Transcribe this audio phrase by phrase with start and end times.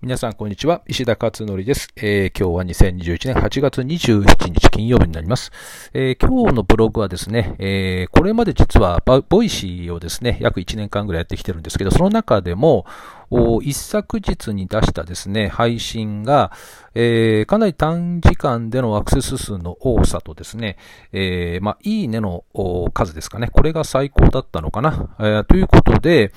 [0.00, 0.82] 皆さん、こんにちは。
[0.86, 1.88] 石田勝則です。
[1.96, 5.50] えー、今日は2021年8月27日金曜日になります。
[5.92, 12.86] えー、今日のブログはですね、えー、これまで実は Voicy をですね、約1年間ぐらいやってきてるんですけど、その中でも、
[13.60, 16.52] 一昨日に出したですね、配信が、
[16.94, 20.76] えー、かなり短時間でのアクセス数の多さとですね、
[21.10, 22.44] えー、まあ、いいねの
[22.94, 23.48] 数ですかね。
[23.48, 25.16] これが最高だったのかな。
[25.18, 26.32] えー、ということで、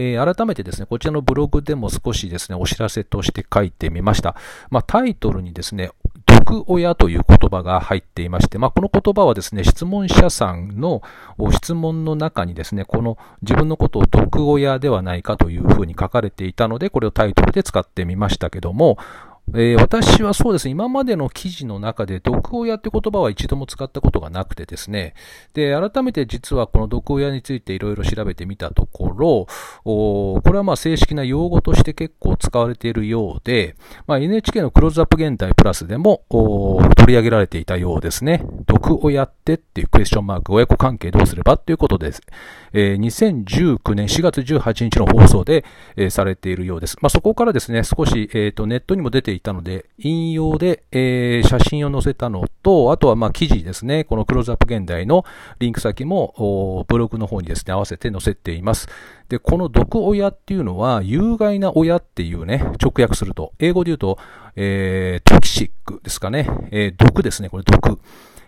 [0.00, 4.34] えー、改めてですね、こちらのブログでも少しですね、お知らせとして書いてみました。
[4.70, 5.90] まあ、タイトルにですね、
[6.24, 11.02] 毒親という言葉が入っていまして、まあ、この言葉はですね、質問者さんの
[11.52, 18.96] 質問の中にですね、この自分のことを毒親ではないかというふうに書かれていたので、これをタイトルで使ってみましたけども、
[19.54, 25.14] えー、私はそうですね、今までの記事の中で毒親って言葉は一度も使ったことがなくてですね、
[25.54, 29.46] で、改めて実はこの毒親についていろいろ調べてみたところ、
[29.84, 38.44] これはまあ正式な用語として結構使われているようで、まあ、NHK のクローズアップ現代プラスでも取り上げられていたようですね。
[38.70, 42.22] 毒親ってっていうクエスチョンマーク、親子関係どうすればっていうことです。
[42.72, 45.64] えー、2019年4月18日の放送で、
[45.96, 46.96] え、されているようです。
[47.00, 55.24] まあ、そこからですね、少し、えっ、と、ネットにも出ていたので、引用で、え、写真を載せたのと、あとはま記事ですね、このクローズアップ現代の
[55.58, 58.86] リンク先も、ブログの方にですね、合わせて載せています。
[59.28, 64.18] で、この毒親っていうのは、有害な親っていうね、直訳すると、英語で言うと、
[64.54, 67.98] えー、トキシックですかね、えー、毒ですね、これ毒。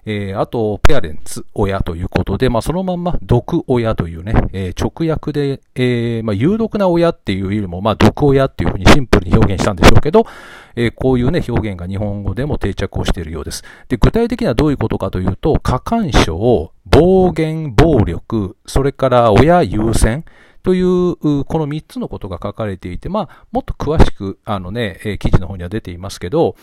[0.05, 10.27] えー、あと、ペアレンツ、親ということで、まあ、そのまんま、毒親というね、えー、直訳で、えー、まあ、有毒な親っていうよりも、まあ、毒親っていうふうにシンプルに表現したんでしょうけど、
[10.75, 13.63] え、こういうね、表現が日本語でも定着をしているようです。
[13.89, 20.25] で、具体的にはどういうことかというと、過干渉、暴言、暴力、それから親優先、
[20.65, 26.55] という、この3つのことが書かれていて、まあ、もっと詳しく、あのね、え記事の方には出ていますけど、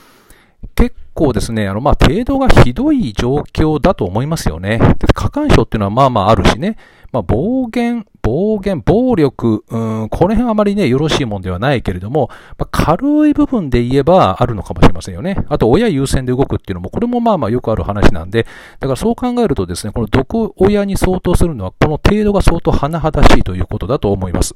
[0.75, 4.79] 結構ですね、あの、まあ、程度がひどい状況だと思いますよね。
[5.13, 6.77] 過干渉っていうのはまあまああるしね。
[7.11, 15.43] まあ、暴言、暴言、暴力、うん、この辺はあまりね、よろしいもんではないけれども、まあ、軽い部分で言えばあるのかもしれませんよね。
[15.49, 18.45] あと、親優先で動くっていうのも、これもまあまあよくある話なんで、
[18.79, 24.55] だからそう考えるとですね、この毒親に相当するのは、この程度が相当甚だしいということだと思います。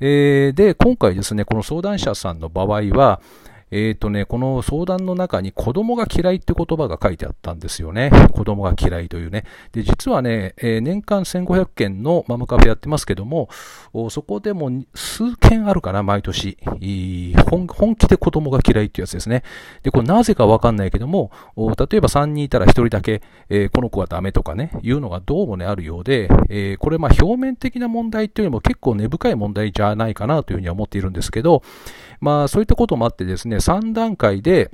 [0.00, 3.20] えー、で、今回ですね、この相談者さんの場合は、
[3.70, 8.10] えっ、ー、とね、この相談の中に子供が嫌いって言葉が書いてあったんですよね。
[8.32, 9.44] 子供が嫌いというね。
[9.72, 13.48] で、実はね、えー、年間1500件のマムカフェやってますけども、
[14.10, 16.56] そこでも数件あるかな、毎年。
[17.46, 19.42] 本気で子供が嫌いってやつですね。
[19.82, 31.62] で、これなぜかわかんないけども、例えば3人いたら1人だけ、えー、この子はダメとかね、いうのがどうもね、あるようで、えこれまあ表面的な問題っていうよりも結構根深い問題じゃないかなというふうには思っているんですけど、
[32.20, 34.70] まあそういったこともあってですね、3段階で、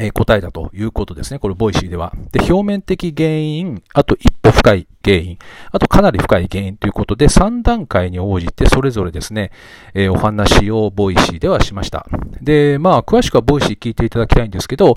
[0.00, 1.40] え答えたということですね。
[1.40, 2.12] これ、 Voicy では。
[2.30, 5.38] で、表面的原因、あと一歩深い原因、
[5.72, 9.50] あとかなり深い原因ということで、3段階に応じて、それぞれですね、
[9.94, 12.06] えー、お話を Voicy ではしました。
[12.40, 14.96] で、まあ、詳しくは Voicy 聞いていただきたいんですけど、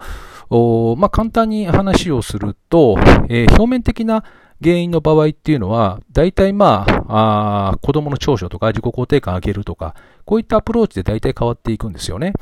[0.52, 4.24] おまあ、簡単に話をすると、えー、表面的な
[4.62, 12.34] 原因の場合っていうのは、大体まあ、あ子供の長所とか自己肯定感上げるとか、こういったアプローチで大体変わっていくんですよね。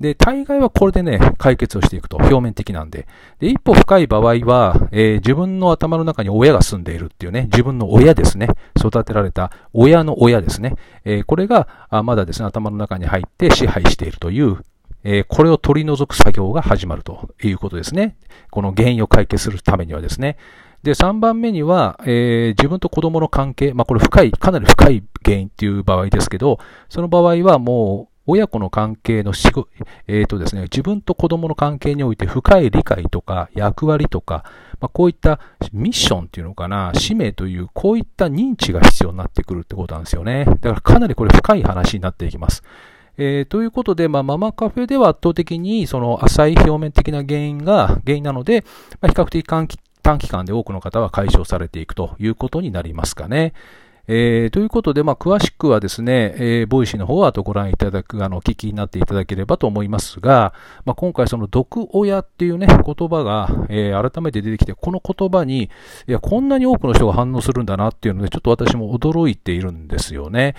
[0.00, 3.08] で、大概はこれでね、解決をしていくと、表面的なんで。
[3.40, 8.48] で、一歩深い場合は、えー、自分の頭の中に親が住んでいるっていうね、自分の親ですね、
[8.78, 10.76] 育てられた親の親ですね。
[11.04, 14.58] えー、これが、あまだですね、頭の中に入って支配しているという、
[15.02, 18.16] えー、これを取り除く作業が始まるということですね。
[18.50, 20.36] この原因を解決するためにはですね。
[20.82, 29.68] で、3番目には、えー、自分と子供の関係、まあ、これ深い、かなり深い原因っていう場合ですけど、その場合はもう、親子の関係のしご、
[30.06, 34.44] えっ、ー、とですね、自分と子供の関係において深い理解とか役割とか、
[34.80, 35.40] まあ、こういった
[35.72, 40.44] ミッションっていうのかな、使命という、こういった認知が必要になってくるってことなんですよね。
[40.44, 42.62] だからかなりこれ深い話になっていきます。
[43.16, 48.62] えー、ということで、まあ、ママカフェでは圧倒的にその浅い表面的な原因が原因なので、
[49.00, 49.66] まあ、比較的短
[50.18, 53.54] 期間で多くの方は解消されていくということになりますかね。
[54.10, 60.54] えー、ということで、まあ、詳しくはですね、えー、 Voicy の方はとご覧いただく、あの、聞きになっていただければと思いますが、
[60.86, 65.68] まあ、今回その毒親っていうね、言葉が、えー、改めて出てきて、この言葉に、い
[66.06, 70.54] や、こんなに多くの人が反応するんだなっていうので、ちょっと私も驚いているんですよね。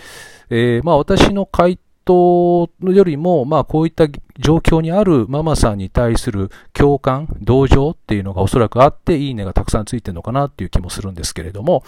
[0.51, 4.07] え、まあ、私の回答よりも、まあ、こういった
[4.39, 11.83] 状況にあるママさんに対する共感、同情っていうのがおそらくあって、いいねがたくさんついてるのかなっていう気もするんですけれども、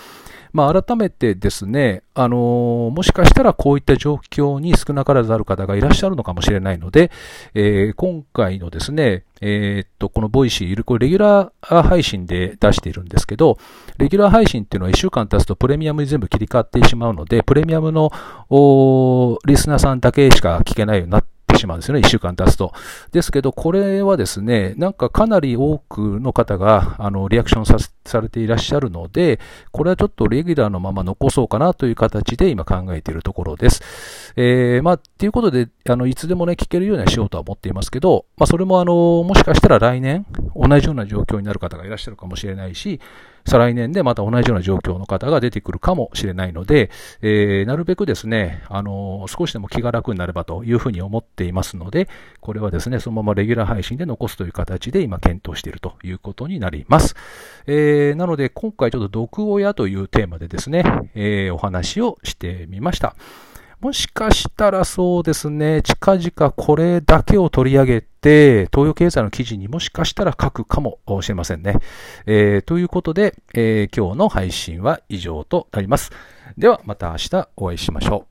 [0.51, 7.09] まあ、改めてですね、あのー、もしかしたらこういった状況に少なからずある方がいらっしゃるのかもしれないので、
[7.53, 13.57] えー、今回のですね、えー、っと、この Voicy、これレギュラー配信で出しているんですけど、
[13.97, 18.11] レギュラー配信っていうのは1週間経つとプレミアムに全部切り替わってしまうので、プレミアムの
[19.45, 22.73] リスナーさんだけしか聞けないようになってしまうんですよね、1週間経つと。
[23.11, 29.39] ですけど、これはですね、なんかかなり多くの方が、あの、リアクションさされていらっしゃるので、
[29.71, 33.81] これはちょっとレギュラーのまま残そうかなという形で今考えているところです。
[34.35, 40.25] えー、まあ、っていうことで、あの、いつでもね、聞けるようにはしようとは思っていますけど、まあ、それもあの、もしかしたら来年、
[40.55, 42.99] 同じような状況になる方がいらっしゃるかもしれないし、
[43.45, 46.89] 再来年でまた同じような状況の方が出てくるかもしれないので、
[47.21, 52.07] えー、なるべくですね、あの、少しでも気が楽になればというふうに思っていますので、
[52.39, 57.15] これはですね、そのままレギュラー配信で残すという形で今検討しているということになります。
[57.67, 60.83] えー、なので、今回ちょっと毒親というテーマでですね、
[61.15, 63.15] えー、お話をしてみました。
[63.81, 71.77] もしかしたらそうですね、近々これだけを取り上げて、東洋経済の記事にもしかしたら書くかもしれませんね。
[72.27, 76.11] えー、ということで、えー、今日の配信は以上となります。
[76.59, 78.30] ではまた明日お会いしましょう。